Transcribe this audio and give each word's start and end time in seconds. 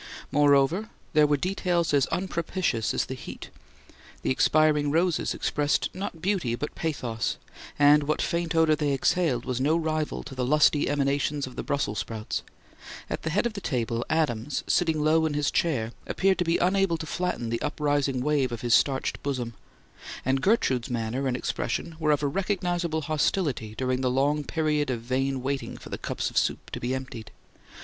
Moreover, 0.31 0.89
there 1.13 1.27
were 1.27 1.37
details 1.37 1.93
as 1.93 2.07
unpropitious 2.07 2.91
as 2.91 3.05
the 3.05 3.13
heat: 3.13 3.51
the 4.23 4.31
expiring 4.31 4.89
roses 4.89 5.35
expressed 5.35 5.91
not 5.93 6.23
beauty 6.23 6.55
but 6.55 6.73
pathos, 6.73 7.37
and 7.77 8.01
what 8.01 8.19
faint 8.19 8.55
odour 8.55 8.75
they 8.75 8.93
exhaled 8.95 9.45
was 9.45 9.61
no 9.61 9.77
rival 9.77 10.23
to 10.23 10.33
the 10.33 10.43
lusty 10.43 10.89
emanations 10.89 11.45
of 11.45 11.55
the 11.55 11.61
Brussels 11.61 11.99
sprouts; 11.99 12.41
at 13.11 13.21
the 13.21 13.29
head 13.29 13.45
of 13.45 13.53
the 13.53 13.61
table, 13.61 14.03
Adams, 14.09 14.63
sitting 14.65 15.03
low 15.03 15.27
in 15.27 15.35
his 15.35 15.51
chair, 15.51 15.91
appeared 16.07 16.39
to 16.39 16.43
be 16.45 16.57
unable 16.57 16.97
to 16.97 17.05
flatten 17.05 17.49
the 17.51 17.61
uprising 17.61 18.21
wave 18.23 18.51
of 18.51 18.61
his 18.61 18.73
starched 18.73 19.21
bosom; 19.21 19.53
and 20.25 20.41
Gertrude's 20.41 20.89
manner 20.89 21.27
and 21.27 21.37
expression 21.37 21.95
were 21.99 22.09
of 22.09 22.23
a 22.23 22.27
recognizable 22.27 23.01
hostility 23.01 23.75
during 23.77 24.01
the 24.01 24.09
long 24.09 24.43
period 24.45 24.89
of 24.89 25.01
vain 25.01 25.43
waiting 25.43 25.77
for 25.77 25.89
the 25.89 25.99
cups 25.99 26.31
of 26.31 26.39
soup 26.39 26.71
to 26.71 26.79
be 26.79 26.95
emptied. 26.95 27.29